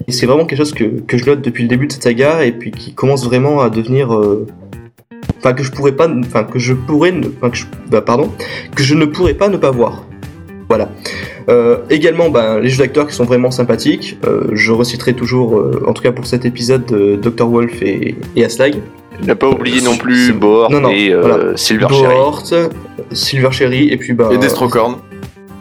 [0.07, 2.45] Et c'est vraiment quelque chose que, que je note depuis le début de cette saga,
[2.45, 4.13] et puis qui commence vraiment à devenir...
[4.15, 4.45] euh,
[5.39, 8.31] enfin que je pourrais pas enfin que je pourrais enfin que je, bah, pardon
[8.75, 10.03] que je ne pourrais pas ne pas voir
[10.69, 10.89] voilà
[11.49, 15.83] Euh, également bah, les jeux d'acteurs qui sont vraiment sympathiques Euh, je reciterai toujours euh,
[15.87, 16.85] en tout cas pour cet épisode
[17.21, 18.75] Dr Wolf et, et Aslag
[19.25, 21.55] Ne pas oublier non plus non, et voilà.
[21.57, 21.87] Silver.
[21.89, 22.43] Bohort,
[23.11, 24.97] Silver Cherry et puis bah Et Destrocorn.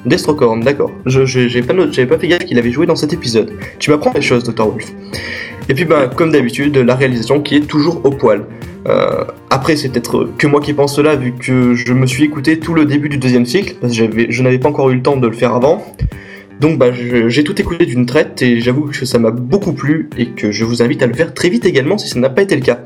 [0.07, 0.93] Destrocorn, d'accord.
[1.05, 3.53] J'ai pas, j'avais pas fait gaffe qu'il avait joué dans cet épisode.
[3.79, 4.67] Tu m'apprends les choses, Dr.
[4.67, 4.93] Wolf.
[5.69, 8.45] Et puis, bah, comme d'habitude, la réalisation qui est toujours au poil.
[8.89, 12.61] Euh, après, c'est peut-être que moi qui pense cela, vu que je me suis écouté
[12.61, 15.03] tout le début du deuxième cycle, parce que j'avais, je n'avais pas encore eu le
[15.03, 15.85] temps de le faire avant.
[16.61, 20.27] Donc, bah, j'ai tout écouté d'une traite et j'avoue que ça m'a beaucoup plu et
[20.27, 22.55] que je vous invite à le faire très vite également si ça n'a pas été
[22.55, 22.81] le cas.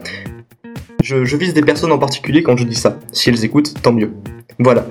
[1.03, 2.99] Je, je vise des personnes en particulier quand je dis ça.
[3.13, 4.11] Si elles écoutent, tant mieux.
[4.59, 4.85] Voilà.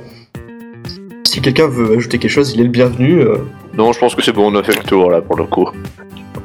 [1.26, 3.20] Si quelqu'un veut ajouter quelque chose, il est le bienvenu.
[3.22, 3.38] euh,
[3.78, 5.68] Non, je pense que c'est bon, on a fait le tour là pour le coup.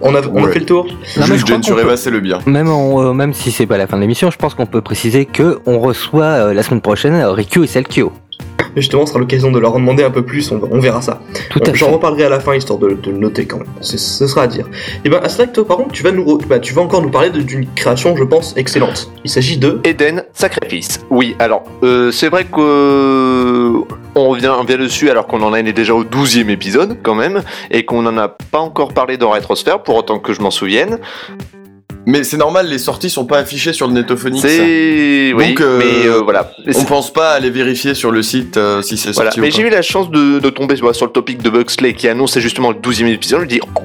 [0.03, 0.53] on a, on a Ouais.
[0.53, 0.85] fait le tour?
[0.87, 2.38] Non, mais je Juste crois Jen qu'on sur peut- Eva, c'est le bien.
[2.46, 4.83] Même, en, euh, même si c'est pas la fin de l'émission, je pense qu'on peut
[4.83, 8.12] préciser que on reçoit euh, la semaine prochaine euh, Rikyu et Selkio.
[8.77, 11.01] Mais justement, ce sera l'occasion de leur en demander un peu plus, on, on verra
[11.03, 11.21] ça.
[11.51, 13.67] Tout Euh, J'en reparlerai à la fin, histoire de, de le noter quand même.
[13.81, 14.67] Ce sera à dire.
[15.05, 17.11] Et ben, Aslak, toi, par contre, tu vas, nous re- bah, tu vas encore nous
[17.11, 19.11] parler de- d'une création, je pense, excellente.
[19.25, 19.81] Il s'agit de...
[19.85, 21.01] Eden Sacrifice.
[21.11, 23.81] Oui, alors, euh, c'est vrai que euh,
[24.15, 27.43] on revient, on revient dessus alors qu'on en est déjà au 12e épisode quand même,
[27.71, 30.99] et qu'on n'en a pas encore parlé dans Rétrosphère, pour autant que je m'en souvienne.
[32.07, 34.40] Mais c'est normal, les sorties sont pas affichées sur le Netophonix.
[34.43, 35.33] C'est...
[35.35, 36.51] Oui, Donc, euh, mais euh, voilà.
[36.75, 39.31] On pense pas à aller vérifier sur le site euh, si c'est Voilà.
[39.31, 41.95] sorti Mais j'ai eu la chance de, de tomber voilà, sur le topic de Buxley
[41.95, 43.40] qui annonçait justement le 12e épisode.
[43.43, 43.81] Je dis, oh,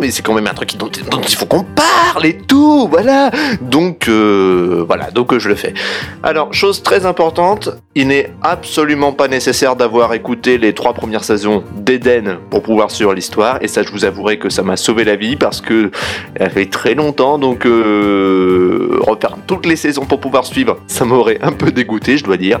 [0.00, 3.30] mais c'est quand même un truc dont, dont il faut qu'on parle et tout, voilà.
[3.60, 5.74] Donc, euh, voilà, donc euh, je le fais.
[6.22, 11.62] Alors, chose très importante, il n'est absolument pas nécessaire d'avoir écouté les trois premières saisons
[11.76, 13.58] d'Eden pour pouvoir suivre l'histoire.
[13.62, 15.90] Et ça, je vous avouerai que ça m'a sauvé la vie parce que
[16.34, 21.38] elle fait très longtemps, donc euh, refaire toutes les saisons pour pouvoir suivre, ça m'aurait
[21.42, 22.58] un peu dégoûté, je dois dire.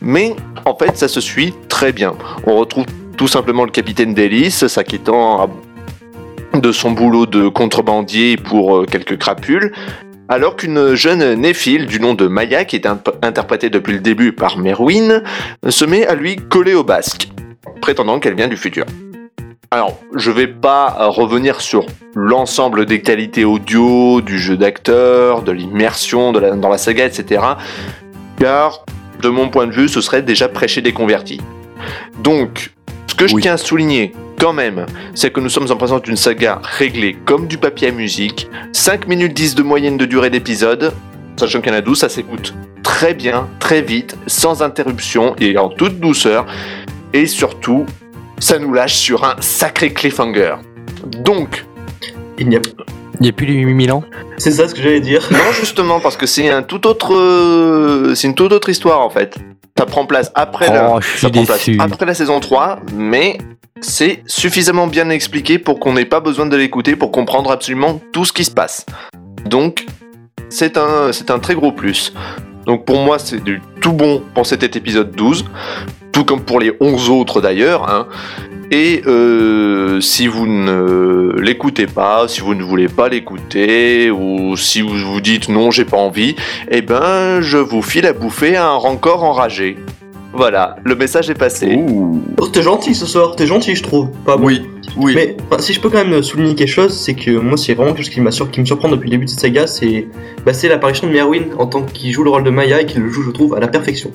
[0.00, 2.14] Mais en fait, ça se suit très bien.
[2.46, 5.48] On retrouve tout simplement le capitaine d'hélice s'acquittant à-
[6.54, 9.72] de son boulot de contrebandier pour euh, quelques crapules.
[10.28, 12.86] Alors qu'une jeune néphile du nom de Maya, qui est
[13.22, 15.22] interprétée depuis le début par Merwin,
[15.68, 17.28] se met à lui coller au basque,
[17.80, 18.86] prétendant qu'elle vient du futur.
[19.70, 25.50] Alors, je vais pas euh, revenir sur l'ensemble des qualités audio, du jeu d'acteur, de
[25.50, 27.42] l'immersion dans la saga, etc.
[28.38, 28.84] Car,
[29.22, 31.40] de mon point de vue, ce serait déjà prêcher des convertis.
[32.22, 32.72] Donc,
[33.12, 33.42] ce que je Oui.
[33.42, 37.46] tiens à souligner quand même, c'est que nous sommes en présence d'une saga réglée comme
[37.46, 40.94] du papier à musique, 5 minutes 10 de moyenne de durée d'épisode,
[41.36, 45.58] sachant qu'il y en a 12, ça s'écoute très bien, très vite, sans interruption et
[45.58, 46.46] en toute douceur,
[47.12, 47.84] et surtout,
[48.38, 50.54] ça nous lâche sur un sacré cliffhanger.
[51.22, 51.66] Donc,
[52.38, 52.60] Il n'y a...
[53.20, 54.02] Il n'y a plus les 8000 ans
[54.38, 55.28] C'est ça ce que j'allais dire.
[55.30, 59.10] non justement parce que c'est un tout autre, euh, c'est une toute autre histoire en
[59.10, 59.36] fait.
[59.82, 61.76] Ça prend place après Oh, la, je suis ça prend place déçu.
[61.80, 63.38] après la saison 3, mais
[63.80, 68.24] c'est suffisamment bien expliqué pour qu'on n'ait pas besoin de l'écouter pour comprendre absolument tout
[68.24, 68.86] ce qui se passe.
[69.44, 69.86] Donc,
[70.48, 72.12] c'est un, c'est un très gros plus.
[72.64, 75.46] Donc pour moi, c'est du tout bon pour cet épisode 12,
[76.12, 77.90] tout comme pour les 11 autres d'ailleurs.
[77.90, 78.06] hein.
[78.74, 84.80] Et euh, si vous ne l'écoutez pas, si vous ne voulez pas l'écouter, ou si
[84.80, 86.36] vous vous dites non, j'ai pas envie,
[86.70, 89.76] eh ben je vous file à bouffer un rancor enragé.
[90.32, 91.78] Voilà, le message est passé.
[92.38, 94.08] Oh, t'es gentil ce soir, t'es gentil, je trouve.
[94.24, 94.46] Pas bon.
[94.46, 94.62] Oui,
[94.96, 95.12] oui.
[95.14, 98.04] Mais si je peux quand même souligner quelque chose, c'est que moi, c'est vraiment quelque
[98.04, 100.06] chose qui, m'a sur- qui me surprend depuis le début de cette saga, c'est
[100.44, 103.00] bah, c'est l'apparition de Merwin en tant qu'il joue le rôle de Maya et qu'il
[103.02, 104.10] le joue, je trouve, à la perfection.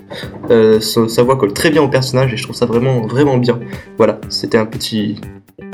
[0.51, 3.38] Euh, sa, sa voix colle très bien au personnage et je trouve ça vraiment, vraiment
[3.38, 3.60] bien.
[3.97, 5.15] Voilà, c'était un petit,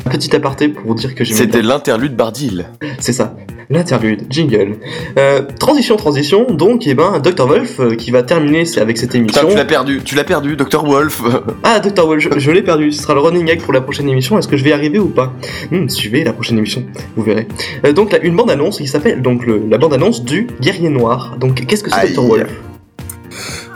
[0.06, 2.65] un petit aparté pour dire que j'aimais C'était l'interlude Bardil.
[2.99, 3.36] C'est ça,
[3.69, 4.77] l'interlude, jingle.
[5.17, 7.47] Euh, transition, transition, donc, et ben, Dr.
[7.47, 9.41] Wolf euh, qui va terminer avec cette émission.
[9.41, 10.84] Putain, tu l'as perdu, tu l'as perdu, Dr.
[10.86, 11.21] Wolf.
[11.63, 12.06] Ah, Dr.
[12.06, 12.91] Wolf, je, je l'ai perdu.
[12.91, 14.38] Ce sera le running gag pour la prochaine émission.
[14.38, 15.34] Est-ce que je vais y arriver ou pas
[15.72, 16.84] Hmm, Suivez la prochaine émission,
[17.15, 17.48] vous verrez.
[17.86, 21.36] Euh, donc, là, une bande-annonce qui s'appelle donc le- la bande-annonce du Guerrier Noir.
[21.39, 22.13] Donc, qu'est-ce que c'est.
[22.13, 22.22] Dr.
[22.24, 22.50] Wolf?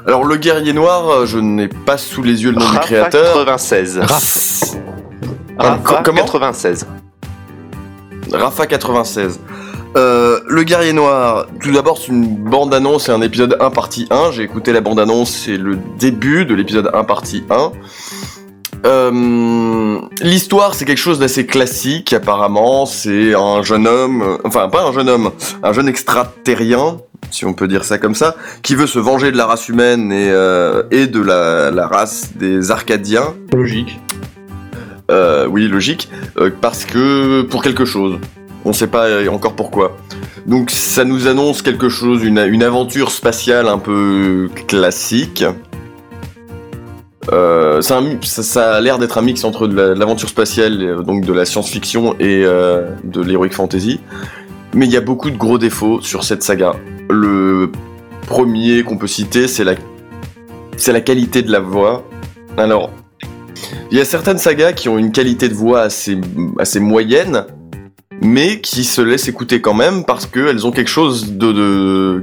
[0.06, 2.80] Alors, le guerrier noir, euh, je n'ai pas sous les yeux le nom du Rafa
[2.88, 3.34] créateur.
[3.36, 3.98] 96.
[4.00, 4.76] Raph.
[5.58, 6.88] Rafa comment 96.
[8.32, 9.40] Rafa 96.
[9.96, 14.32] Euh, le guerrier noir, tout d'abord c'est une bande-annonce, c'est un épisode 1 partie 1,
[14.32, 17.72] j'ai écouté la bande-annonce, c'est le début de l'épisode 1 partie 1.
[18.86, 24.92] Euh, L'histoire c'est quelque chose d'assez classique apparemment, c'est un jeune homme, enfin pas un
[24.92, 25.32] jeune homme,
[25.64, 26.98] un jeune extraterrien,
[27.32, 30.12] si on peut dire ça comme ça, qui veut se venger de la race humaine
[30.12, 33.34] et, euh, et de la, la race des Arcadiens.
[33.54, 34.00] Logique.
[35.10, 36.10] Euh, oui, logique,
[36.62, 38.18] parce que pour quelque chose.
[38.66, 39.96] On sait pas encore pourquoi.
[40.46, 45.46] Donc ça nous annonce quelque chose, une, une aventure spatiale un peu classique.
[47.34, 52.14] Euh, ça, a l'air d'être un mix entre l'aventure spatiale, euh, donc de la science-fiction
[52.20, 54.00] et euh, de l'heroic fantasy.
[54.74, 56.76] Mais il y a beaucoup de gros défauts sur cette saga.
[57.10, 57.72] Le
[58.28, 62.06] premier qu'on peut citer, c'est la, qualité de la voix.
[62.58, 62.92] Alors,
[63.92, 67.46] il y a certaines sagas qui ont une qualité de voix assez, moyenne,
[68.22, 72.22] mais qui se laissent écouter quand même parce qu'elles ont quelque chose de.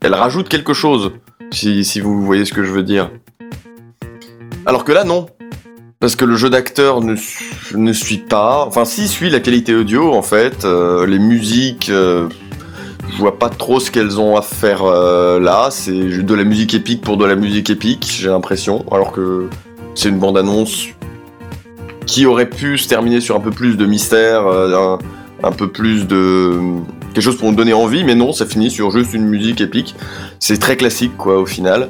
[0.00, 1.12] Elles rajoutent quelque chose,
[1.50, 3.10] si vous voyez ce que je veux dire.
[4.66, 5.26] Alors que là, non.
[6.00, 8.64] Parce que le jeu d'acteur ne, su- ne suit pas.
[8.66, 10.64] Enfin, si, suit la qualité audio, en fait.
[10.64, 12.28] Euh, les musiques, euh,
[13.12, 15.68] je vois pas trop ce qu'elles ont à faire euh, là.
[15.70, 18.84] C'est de la musique épique pour de la musique épique, j'ai l'impression.
[18.92, 19.48] Alors que
[19.94, 20.88] c'est une bande-annonce
[22.04, 24.98] qui aurait pu se terminer sur un peu plus de mystère, un,
[25.42, 26.60] un peu plus de
[27.14, 29.94] quelque chose pour nous donner envie, mais non, ça finit sur juste une musique épique.
[30.38, 31.88] C'est très classique, quoi, au final.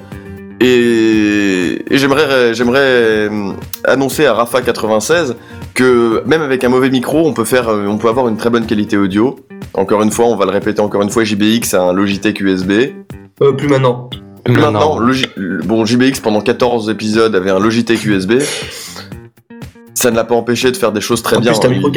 [0.61, 3.53] Et, et j'aimerais, j'aimerais euh,
[3.85, 5.37] annoncer à Rafa 96
[5.75, 8.49] que même avec un mauvais micro, on peut faire, euh, on peut avoir une très
[8.51, 9.39] bonne qualité audio.
[9.75, 12.73] Encore une fois, on va le répéter encore une fois, JBX a un Logitech USB.
[13.43, 14.09] Euh, plus maintenant.
[14.49, 15.27] Maintenant, Logi-
[15.65, 18.35] bon, JBX pendant 14 épisodes avait un Logitech USB.
[19.95, 21.53] Ça ne l'a pas empêché de faire des choses très En bien.
[21.53, 21.93] plus, un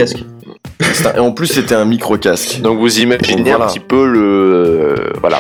[0.93, 2.61] c'est un- Et en plus, c'était un micro-casque.
[2.61, 3.65] Donc vous imaginez Voilà.
[3.65, 4.19] un petit peu le...
[4.19, 5.39] euh, voilà.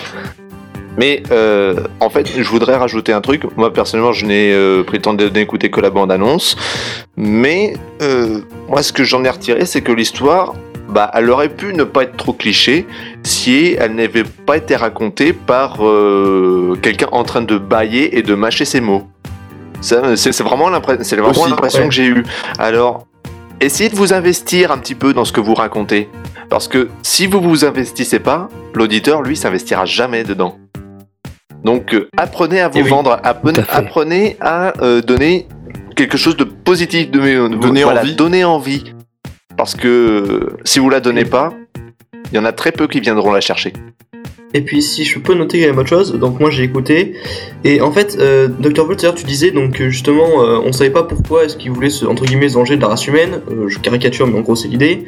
[0.99, 3.43] Mais euh, en fait, je voudrais rajouter un truc.
[3.55, 6.57] Moi, personnellement, je n'ai euh, prétendu d'écouter que la bande-annonce.
[7.15, 10.55] Mais euh, moi, ce que j'en ai retiré, c'est que l'histoire,
[10.89, 12.85] bah, elle aurait pu ne pas être trop cliché
[13.23, 18.35] si elle n'avait pas été racontée par euh, quelqu'un en train de bailler et de
[18.35, 19.07] mâcher ses mots.
[19.79, 21.87] C'est vraiment l'impression ouais.
[21.87, 22.25] que j'ai eue.
[22.57, 23.07] Alors,
[23.61, 26.09] essayez de vous investir un petit peu dans ce que vous racontez.
[26.49, 30.57] Parce que si vous vous investissez pas, l'auditeur, lui, s'investira jamais dedans.
[31.63, 33.71] Donc, euh, apprenez à vous Eh oui, vendre, apprenez, à fait.
[33.75, 35.47] apprenez à euh, donner
[35.95, 38.15] quelque chose de positif, de, de- Donner voilà, envie.
[38.15, 38.83] donner envie.
[39.57, 41.53] Parce que euh, si vous la donnez pas,
[42.31, 43.73] il y en a très peu qui viendront la chercher.
[44.53, 47.13] Et puis si je peux noter même autre chose, donc moi j'ai écouté,
[47.63, 48.87] et en fait, euh, Dr.
[48.95, 52.03] D'ailleurs tu disais donc que justement euh, on savait pas pourquoi est-ce qu'il voulait se,
[52.05, 54.67] entre guillemets se venger de la race humaine, Euh, je caricature mais en gros c'est
[54.69, 55.05] l'idée.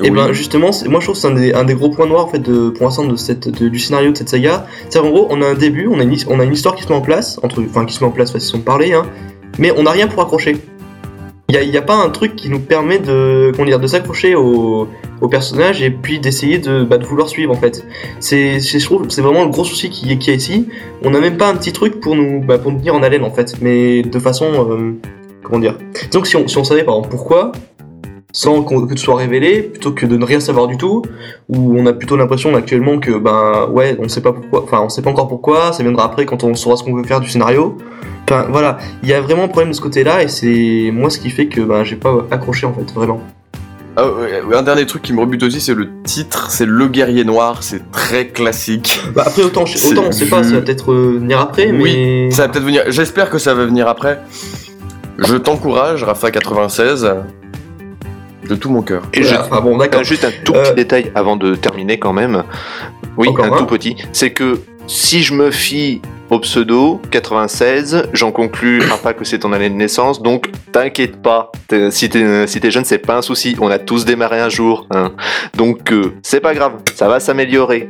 [0.00, 0.16] Et Oui.
[0.16, 2.28] ben justement, moi je trouve que c'est un des, un des gros points noirs en
[2.28, 4.66] fait de, pour l'instant de cette, de- du scénario de cette saga.
[4.90, 6.76] C'est en gros on a un début, on a une, his- on a une histoire
[6.76, 8.92] qui se met en place, entre, enfin qui se met en place façon de parler,
[8.92, 9.02] hein,
[9.58, 10.56] mais on n'a rien pour accrocher.
[11.50, 14.86] Il n'y a, pas un truc qui nous permet de, comment dire, de s'accrocher au,
[15.22, 17.86] au personnage et puis d'essayer de, bah, de vouloir suivre en fait.
[18.20, 20.68] C'est, c'est- je trouve, c'est vraiment le gros souci qui est, qui est ici.
[21.02, 23.24] On n'a même pas un petit truc pour nous, bah, pour nous tenir en haleine
[23.24, 24.92] en fait, mais de façon, euh,
[25.42, 25.76] comment dire.
[26.12, 27.52] Donc si on, si on savait par exemple pourquoi,
[28.32, 31.02] sans qu'on- que tout soit révélé, plutôt que de ne rien savoir du tout,
[31.48, 34.88] où on a plutôt l'impression actuellement que ben ouais, on sait pas pourquoi, enfin on
[34.88, 37.28] sait pas encore pourquoi, ça viendra après quand on saura ce qu'on veut faire du
[37.28, 37.76] scénario.
[38.30, 41.18] Enfin voilà, il y a vraiment un problème de ce côté-là et c'est moi ce
[41.18, 43.20] qui fait que ben j'ai pas accroché en fait, vraiment.
[43.96, 47.24] Ah, ouais, un dernier truc qui me rebute aussi, c'est le titre, c'est Le Guerrier
[47.24, 49.00] Noir, c'est très classique.
[49.12, 52.28] Bah après autant, autant on sait pas, ça va peut-être euh, venir après, mais Oui,
[52.32, 52.82] ça va peut-être venir.
[52.88, 54.20] J'espère que ça va venir après.
[55.18, 57.10] Je t'encourage, Rafa 96,
[58.48, 59.02] de tout mon cœur.
[59.14, 60.00] Et je, Voilà, enfin, bon d'accord.
[60.00, 62.44] Euh, Juste un tout Euh, petit détail avant de terminer quand même.
[63.16, 63.96] Oui, Encore un un tout petit.
[64.12, 69.52] C'est que si je me fie au pseudo 96, j'en conclus pas que c'est ton
[69.52, 71.50] année de naissance, donc t'inquiète pas.
[71.90, 73.56] Si t'es si jeune, c'est pas un souci.
[73.60, 74.86] On a tous démarré un jour.
[74.90, 75.12] hein.
[75.56, 77.88] Donc euh, c'est pas grave, ça va s'améliorer.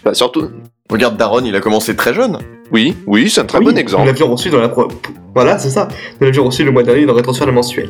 [0.00, 0.50] Enfin, surtout.
[0.90, 2.38] Regarde Daron, il a commencé très jeune.
[2.70, 4.06] Oui, oui, c'est un très Oui, bon Nous exemple.
[4.06, 4.86] l'avions reçu dans la pro...
[5.34, 5.88] Voilà, c'est ça.
[6.20, 7.88] Nous l'avions reçu le mois dernier dans le rétransfert mensuel.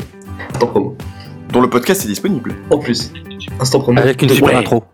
[0.53, 0.97] Instant promo.
[1.53, 2.55] Dont le podcast est disponible.
[2.71, 3.13] En plus.
[3.61, 4.01] Instant promo.
[4.01, 4.55] Avec une super Ouais.
[4.57, 4.85] intro.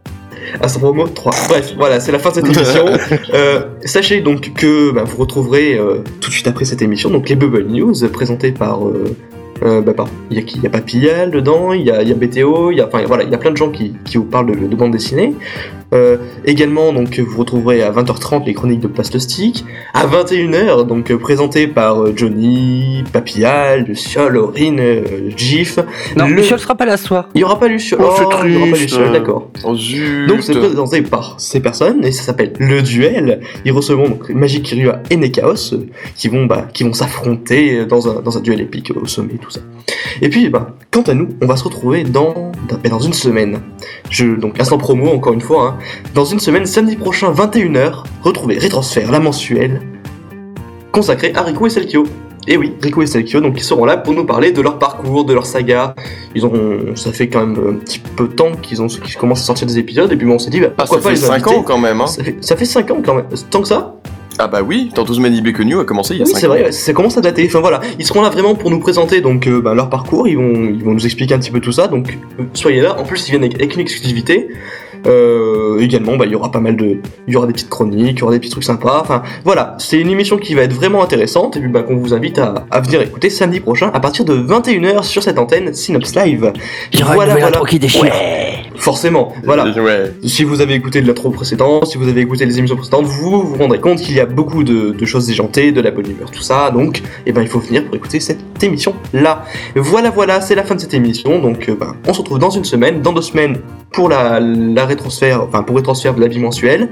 [0.62, 1.32] Instant promo 3.
[1.48, 2.86] Bref, voilà, c'est la fin de cette émission.
[3.34, 7.28] Euh, sachez donc que bah, vous retrouverez euh, tout de suite après cette émission donc
[7.28, 8.86] les Bubble News présentées par.
[8.86, 9.14] Euh,
[9.62, 9.92] euh, bah,
[10.30, 10.56] il y a qui?
[10.56, 12.86] Il y a Papillal dedans, il y a, il y a BTO, il y a,
[12.86, 14.90] enfin voilà, il y a plein de gens qui, qui vous parlent de, de bande
[14.92, 15.34] dessinée.
[15.92, 19.64] Euh, également, donc, vous retrouverez à 20h30 les chroniques de Plastic.
[19.92, 25.02] À 21h, donc, euh, présenté par euh, Johnny, Papillal, Luciol, Aurine, euh,
[25.36, 25.78] Gif.
[26.16, 27.28] Non, Le- Michel sera pas là ce soir.
[27.34, 28.00] Il y aura pas Luciol.
[28.02, 28.76] Oh, c'est il y aura pas.
[28.76, 29.50] Luciol, d'accord.
[29.64, 29.74] Oh.
[30.28, 33.40] Donc c'est présenté par ces personnes et ça s'appelle le duel.
[33.64, 38.08] Ils recevront donc Magic Kirua et Nekaos euh, qui vont bah, qui vont s'affronter dans
[38.08, 39.60] un, dans un duel épique au sommet tout ça.
[40.22, 43.60] Et puis bah quant à nous, on va se retrouver dans dans, dans une semaine.
[44.08, 45.76] Je donc instant promo encore une fois.
[45.78, 45.79] hein.
[46.14, 49.80] Dans une semaine, samedi prochain 21h, retrouvez Rétransfert la mensuelle
[50.92, 52.04] consacrée à Riku et Selkio.
[52.48, 55.24] Et oui, Riku et Selkio, donc ils seront là pour nous parler de leur parcours,
[55.24, 55.94] de leur saga.
[56.34, 56.52] Ils ont,
[56.94, 59.66] ça fait quand même un petit peu de temps qu'ils ont, qu'ils commencent à sortir
[59.66, 60.10] des épisodes.
[60.10, 61.56] Et puis bon, on s'est dit, bah, Ah, pourquoi ça pas fait les 5 inviter
[61.56, 62.06] ans quand même, hein.
[62.06, 63.26] ça fait, ça fait 5 ans quand même.
[63.50, 63.94] Tant que ça
[64.38, 66.46] Ah bah oui, Tantous Many Be Connu a commencé il y a Oui, 5 c'est
[66.46, 67.44] vrai, ça commence à dater.
[67.46, 70.26] Enfin voilà, ils seront là vraiment pour nous présenter donc euh, bah, leur parcours.
[70.26, 71.88] Ils vont, ils vont nous expliquer un petit peu tout ça.
[71.88, 72.98] Donc euh, soyez là.
[72.98, 74.48] En plus, ils viennent avec, avec une exclusivité.
[75.06, 78.18] Euh, également, bah, il y aura pas mal de, il y aura des petites chroniques,
[78.18, 79.00] il y aura des petits trucs sympas.
[79.00, 82.14] Enfin voilà, c'est une émission qui va être vraiment intéressante et puis bah, qu'on vous
[82.14, 86.14] invite à, à venir écouter samedi prochain à partir de 21h sur cette antenne Synops
[86.14, 86.52] Live.
[86.92, 88.02] Il y aura une nouvelle intro qui déchire.
[88.02, 89.32] Ouais, forcément.
[89.44, 89.64] Voilà.
[89.70, 90.12] Ouais.
[90.26, 93.42] Si vous avez écouté de l'intro précédente, si vous avez écouté les émissions précédentes, vous
[93.42, 96.30] vous rendrez compte qu'il y a beaucoup de, de choses déjantées, de la bonne humeur,
[96.30, 96.70] tout ça.
[96.70, 99.44] Donc, eh ben, il faut venir pour écouter cette émission là.
[99.74, 101.38] Voilà, voilà, c'est la fin de cette émission.
[101.40, 103.58] Donc, euh, ben, on se retrouve dans une semaine, dans deux semaines
[103.92, 106.90] pour la, la rétransfert, enfin pour rétransfert de la bimensuelle.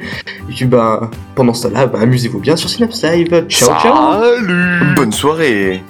[0.49, 3.47] Et puis, ben, pendant ce temps-là, ben, amusez-vous bien sur Synapse Live.
[3.49, 4.23] Ciao, ciao.
[4.23, 5.83] Salut Bonne soirée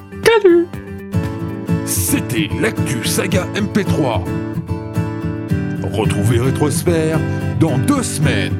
[1.85, 4.21] C'était l'actu saga MP3.
[5.91, 7.19] Retrouvez Rétrosphère
[7.59, 8.57] dans deux semaines.